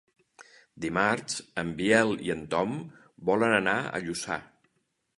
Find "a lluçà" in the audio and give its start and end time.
4.01-4.43